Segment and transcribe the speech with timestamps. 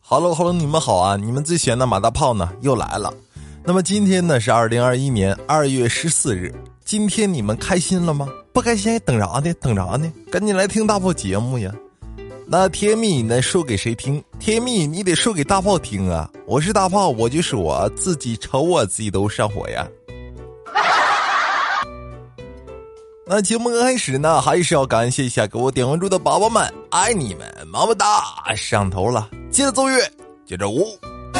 [0.00, 1.16] Hello，Hello，你们好啊！
[1.16, 3.12] 你们最喜欢的马大炮呢又来了。
[3.64, 6.54] 那么今天呢是二零二一年二月十四日，
[6.84, 8.28] 今天你们开心了吗？
[8.52, 9.54] 不开心还等啥呢？
[9.54, 10.12] 等啥呢？
[10.30, 11.74] 赶紧来听大炮节目呀！
[12.46, 14.22] 那甜蜜能说给谁听？
[14.38, 16.30] 甜蜜你得说给大炮听啊！
[16.46, 19.88] 我是大炮，我就是我自己，瞅我自己都上火呀。
[23.26, 28.22] 那节目刚开始呢，还是要感谢一下给我点关注的宝宝们，爱你们，么么哒！
[28.54, 30.06] 上头了，接着奏乐，
[30.46, 30.86] 接着舞。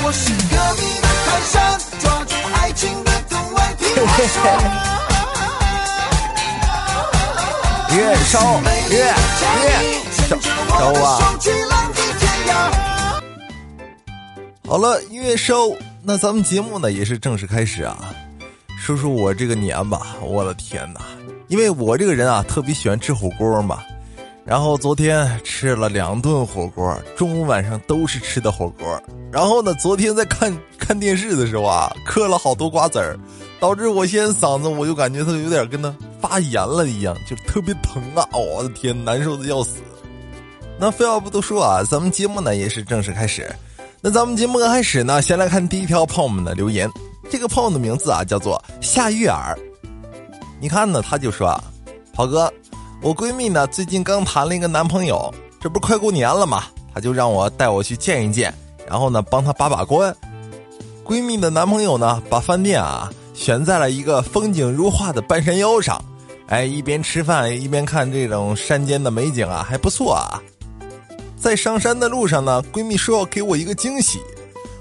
[0.03, 4.43] 我是隔壁的泰山，抓住爱情的藤蔓听我说。
[7.95, 8.39] 月收，
[8.91, 8.97] 月
[9.61, 9.69] 月
[10.27, 10.49] 收收
[11.05, 11.07] 啊！
[14.67, 17.99] 好了，月收，那咱们节目呢也是正式开始啊。
[18.81, 21.03] 说说我这个年吧，我的天哪！
[21.55, 23.79] 因为我这个人啊，特别喜欢吃火锅嘛，
[24.45, 29.01] 然后昨天吃了两顿火锅，中午晚上都是吃的火锅。
[29.31, 33.17] 然后呢，昨天在看看电视的时候啊，嗑了好多瓜子儿，
[33.61, 38.29] 导致我现在嗓子我就感觉它有点跟它发炎了一样，就特别疼啊！
[38.33, 39.77] 我的天，难受的要死。
[40.77, 43.49] 那废话不多说啊，咱们节目呢也是正式开始。
[44.01, 46.91] 那咱们节目刚开始呢，先来看第一条朋友们的留言。
[47.31, 49.57] 这个朋友的名字啊叫做夏月儿。
[50.61, 51.03] 你看呢？
[51.03, 51.63] 他就说啊
[52.15, 52.51] ：“跑哥，
[53.03, 58.55] 我闺蜜呢最近刚谈了一个男朋友，这不是快过年了嘛，她就让我带我去见一见，
[58.89, 60.15] 然后呢帮她把把关。
[61.05, 66.03] 闺蜜的男朋友呢把饭店啊选在了一个风景如画的半山腰上，
[66.47, 70.41] 哎，一边吃饭一边看这种山间的美景啊，还不错啊。
[71.37, 74.19] 在上山的路上呢，闺蜜说要给我一个惊喜，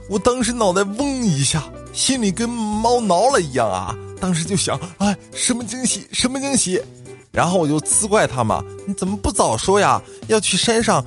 [0.09, 6.81] 我当时脑袋嗡一下，心里跟猫挠了一样啊。”当时就想，哎，什么惊喜，什么惊喜？
[7.29, 10.01] 然后我就责怪他嘛，你怎么不早说呀？
[10.27, 11.03] 要去山上，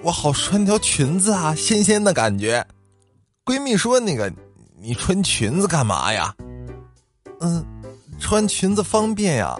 [0.00, 2.64] 我好穿条裙子啊，仙仙的感觉。
[3.44, 4.32] 闺蜜说：“那个，
[4.80, 6.32] 你穿裙子干嘛呀？”
[7.42, 7.66] 嗯，
[8.20, 9.58] 穿裙子方便呀。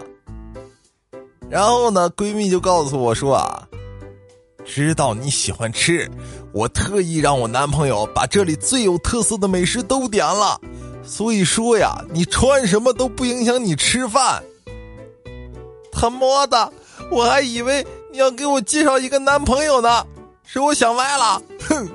[1.49, 3.67] 然后呢，闺蜜就告诉我说：“啊，
[4.63, 6.09] 知道你喜欢吃，
[6.53, 10.57] 我特意让我男朋友把这里最有特色的美食都点了。”
[11.07, 14.43] 所以说呀，你穿什么都不影响你吃饭。
[15.91, 16.71] 他妈的，
[17.09, 20.05] 我还以为你要给我介绍一个男朋友呢，
[20.45, 21.41] 是我想歪了。
[21.67, 21.89] 哼！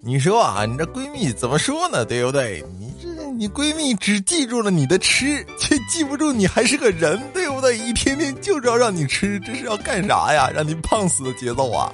[0.00, 2.04] 你说啊，你这闺蜜怎么说呢？
[2.04, 2.64] 对不对？
[2.78, 7.76] 你这你闺蜜只记住了你的吃，却记不住你还是个人，对不对？
[7.76, 10.50] 一天天就知道让你吃，这是要干啥呀？
[10.54, 11.92] 让你胖死的节奏啊！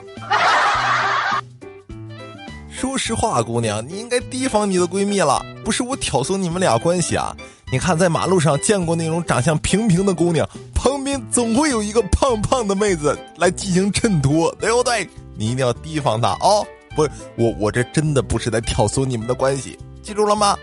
[2.98, 5.40] 实话，姑娘，你应该提防你的闺蜜了。
[5.64, 7.34] 不是我挑唆你们俩关系啊！
[7.70, 15.08] 你看，在马路上见过那种长相平平的姑娘，旁边总会有一个胖胖的妹子来进行衬托，对不对？
[15.36, 16.66] 你一定要提防她哦！
[16.96, 20.58] 不我，我这真的不是在挑唆你们的关系，记住了吗？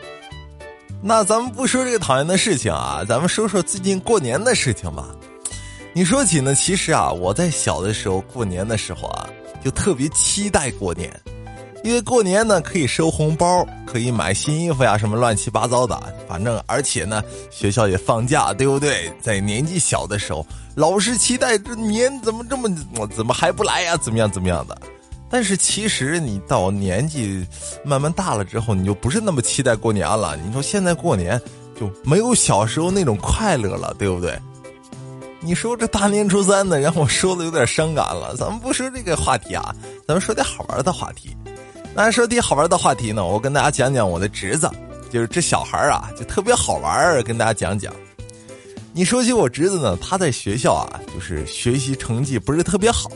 [1.01, 5.15] 那咱们不说这个讨厌的事情啊，咱们说说最近过年的事情吧。
[5.93, 9.29] 你说起呢，其实啊，我在小的时候过年的时候啊，
[9.63, 11.13] 就特别期待过年。
[11.85, 16.01] 因为过年呢，可以收红包，可以买新衣服呀，什么乱七八糟的。
[16.27, 19.13] 反正而且呢，学校也放假，对不对？
[19.21, 22.67] 在年纪小的时候，老是期待这年怎么这么
[23.15, 23.95] 怎么还不来呀？
[23.95, 24.75] 怎么样怎么样的？
[25.29, 27.45] 但是其实你到年纪
[27.83, 30.35] 慢慢大了之后，你就不是那么期待过年了。
[30.37, 31.39] 你说现在过年
[31.79, 34.35] 就没有小时候那种快乐了，对不对？
[35.39, 38.35] 你说这大年初三的，让我说的有点伤感了。
[38.35, 39.75] 咱们不说这个话题啊，
[40.07, 41.37] 咱们说点好玩的话题。
[41.97, 44.69] 那说点好玩的话题呢，我跟大家讲讲我的侄子，
[45.09, 47.93] 就是这小孩啊，就特别好玩跟大家讲讲。
[48.91, 53.09] 你说起我侄子呢，他在学校啊，就是学习成绩不是特别好。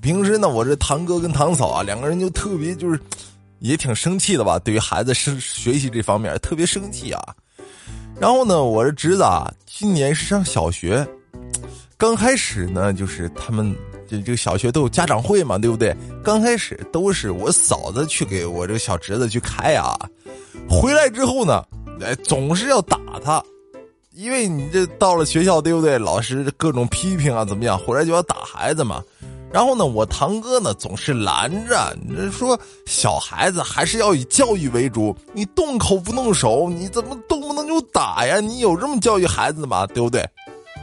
[0.00, 2.98] 平时呢，我这堂哥跟堂嫂啊，两个人就特别就是，
[3.60, 4.58] 也挺生气的吧。
[4.58, 7.22] 对于孩子生学习这方面特别生气啊。
[8.18, 11.06] 然后呢，我这侄子啊，今年是上小学，
[12.02, 13.72] 刚开始呢，就是他们。
[14.08, 15.96] 这这个小学都有家长会嘛，对不对？
[16.22, 19.96] 刚开始都是我嫂子去给我这个小侄子去开啊，
[20.68, 21.64] 回来之后呢，
[22.00, 23.40] 哎，总是要打他，
[24.14, 25.96] 因为你这到了学校，对不对？
[25.96, 27.78] 老师各种批评啊，怎么样？
[27.78, 29.00] 回来就要打孩子嘛。
[29.52, 31.96] 然后呢，我堂哥呢总是拦着，
[32.32, 38.40] 说小孩子还是要以教育为主，你动口不动手，你怎么动不能就打呀？
[38.40, 39.86] 你有这么教育孩子吗？
[39.86, 40.22] 对不对？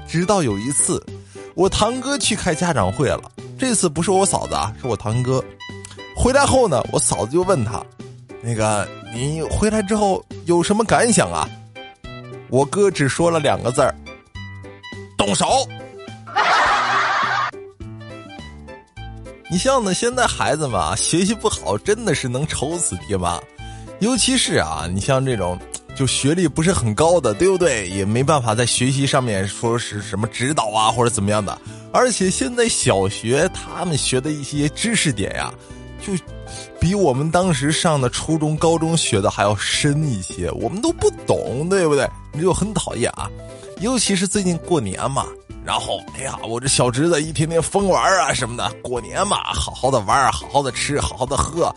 [0.10, 1.02] 直到有一次。
[1.54, 3.22] 我堂哥去开家长会了，
[3.58, 5.44] 这次不是我嫂子啊，是我堂哥。
[6.16, 7.84] 回来后呢，我嫂子就问他
[8.42, 11.48] ：“那个，你回来之后有什么感想啊？”
[12.50, 13.94] 我哥只说了两个字儿
[15.18, 15.46] ：“动手。
[19.52, 23.40] ”你像呢，现在孩子们啊，学习不好真的是能愁死爹妈，
[24.00, 25.60] 尤其是啊，你像这种
[26.00, 27.90] 就学历不是很高的，对不对？
[27.90, 31.60] 也没办法在学习上面说是什么指导啊或者怎么样的。
[31.92, 35.54] 而且现在小学他们学的一些知识点呀，
[36.02, 36.14] 就
[36.80, 42.10] 比我们当时上的初中、高中学的还要深一些，我们都不懂，对不对？
[42.32, 43.30] 你就很讨厌啊，
[43.82, 45.26] 尤其是最近过年嘛。
[45.66, 51.76] 然后，哎呀，我这小侄子一天天疯玩啊什么的，过年嘛，好好的玩，好好的吃，好好的喝。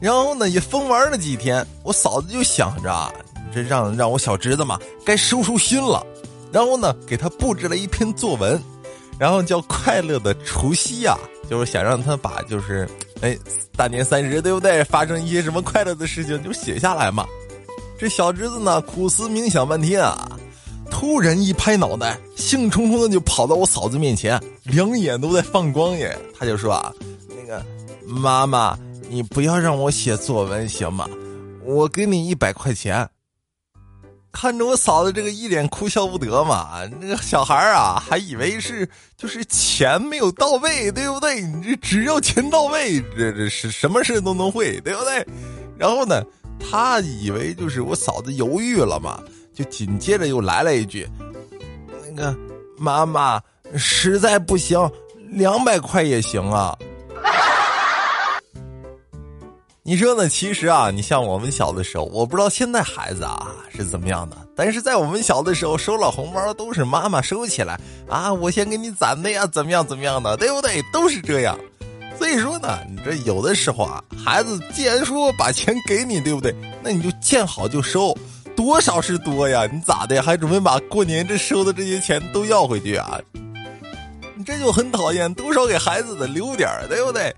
[0.00, 3.14] 然后呢，也疯玩了几天，我嫂子就想着，
[3.56, 6.06] 这让让我小侄子嘛，该收收心了。
[6.52, 8.62] 然后呢，给他布置了一篇作文，
[9.18, 11.16] 然后叫《快乐的除夕》呀，
[11.48, 12.86] 就是想让他把就是，
[13.22, 13.34] 哎，
[13.74, 14.84] 大年三十对不对？
[14.84, 17.26] 发生一些什么快乐的事情就写下来嘛。
[17.98, 20.38] 这小侄子呢，苦思冥想半天啊。
[20.90, 26.16] 突然一拍脑袋，兴冲冲的就跑到我嫂子面前，两眼都在放光耶。
[26.38, 26.92] 他就说啊
[27.28, 27.64] ：“那个
[28.06, 28.78] 妈妈，
[29.08, 31.08] 你不要让我写作文行吗？
[31.64, 33.06] 我给你一百块钱。”
[34.38, 38.86] 看着我嫂子这个一脸哭笑不得嘛，那个小孩啊还以为是
[39.16, 41.40] 就是钱没有到位，对不对？
[41.40, 45.26] 你这只要钱到位，这这是什么事都能会，对不对？
[45.78, 46.22] 然后呢，
[46.60, 49.22] 他以为就是我嫂子犹豫了嘛。
[49.54, 51.08] 就紧接着又来了一句
[52.14, 52.38] ：“那个
[52.76, 53.40] 妈妈
[53.74, 54.78] 实在不行，
[55.30, 56.76] 两百块也行啊。”
[59.88, 60.28] 你说呢？
[60.28, 67.78] 其实啊，你像我们小的时候，我不知道现在孩子啊是怎么样的，但是在我们小的时候，收了红包都是妈妈收起来
[68.08, 70.82] 啊，我先给你攒的呀，怎么样怎么样的，对不对？
[70.92, 71.56] 都是这样。
[72.18, 76.52] 所以说呢，你这有的时候啊，孩子既然说把钱给你，对不对？
[76.82, 78.12] 那你就见好就收。
[78.56, 79.68] 多少是多呀？
[79.72, 80.20] 你咋的？
[80.20, 83.20] 还准备把过年这收的这些钱都要回去啊？
[84.34, 87.32] 你这就很讨厌，多少给孩子的留点儿，对不对？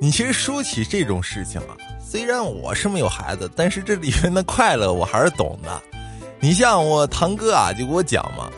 [0.00, 1.72] 你其实说起这种事情啊，
[2.14, 5.82] 虽然我是没有孩子，但是这里面的快乐我还是懂的。
[6.38, 8.48] 你像我堂哥啊，就给我讲嘛，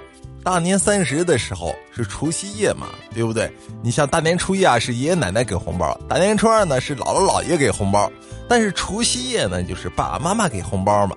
[0.45, 3.51] 大年三十的时候是除夕夜嘛，对不对？
[3.83, 8.11] 你像大年初一啊，是爷爷奶奶给红包；大年初二呢，是姥姥姥爷给红包；
[8.47, 11.17] 但是除夕夜呢，就是爸爸妈妈给红包嘛。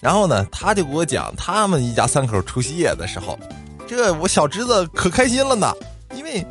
[0.00, 3.38] 然后呢，他就给我讲，他们一家三口除夕夜的时候，
[3.86, 5.70] 这我小侄子可开心了呢，
[6.14, 6.42] 因为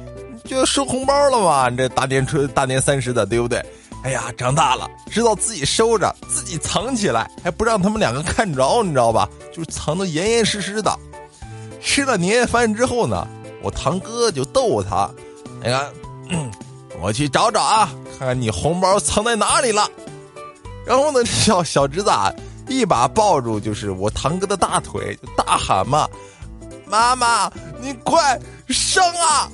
[0.46, 1.72] 就收红包了嘛。
[1.72, 3.66] 这大年初大年三十的，对不对？
[4.04, 9.28] 哎呀，长大了，知道自己收着，自己藏起来，还不让他们两个看着，你知道吧？
[9.52, 10.94] 就藏得严严实实的。
[11.82, 13.28] 吃了年夜饭之后呢，
[13.62, 15.10] 我堂哥就逗他，
[15.64, 15.92] 你看，
[17.02, 19.90] 我去找找啊，看看你红包藏在哪里了。
[20.86, 22.10] 然后呢，小小侄子。
[22.10, 22.32] 啊。
[22.70, 26.08] 一把抱住就是我堂哥的大腿，就大喊嘛
[26.88, 27.52] ：“妈妈，
[27.82, 28.40] 你快
[28.70, 29.52] 上啊！”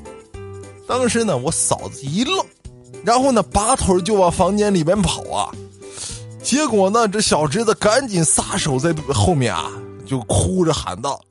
[0.87, 2.45] 当时呢，我嫂子一愣，
[3.05, 5.51] 然后呢，拔腿就往房间里面跑啊。
[6.41, 9.69] 结果呢，这小侄子赶紧撒手在后面啊，
[10.05, 11.21] 就哭着喊道：“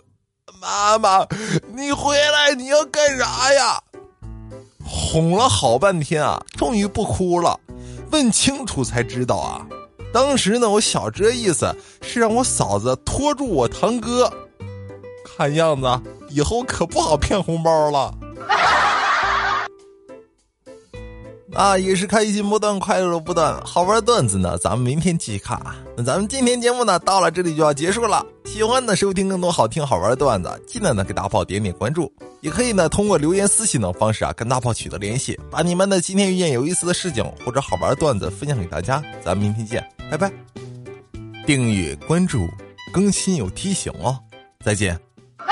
[0.61, 1.27] 妈妈，
[1.75, 3.83] 你回来，你要干啥呀？”
[4.85, 7.59] 哄了好半天啊，终于不哭了。
[8.11, 9.67] 问清楚才知道啊。
[10.13, 14.33] 当时呢，我小侄意思是让我嫂子拖住我堂哥，
[15.25, 15.87] 看样子
[16.31, 18.15] 以后可不好骗红包了。
[21.55, 25.77] 啊，也是开心不断，快乐不断，好玩段子呢，咱们明天继续看啊。
[25.97, 28.25] 那咱们今天节目呢，到了这里就要结束了。
[28.45, 32.13] 喜欢的收听更多好听好玩的段子，记得呢给大炮点点关注，
[32.43, 39.03] 也可以呢通过留言、私信等方式啊跟大炮取得联系，把你们的今天遇见有意思的事情或者好玩的段子分享给大家。
[39.25, 40.31] 咱们明天见，拜拜！
[41.47, 42.47] 订阅关注，
[42.93, 44.19] 更新有提醒哦，
[44.63, 45.08] 再见。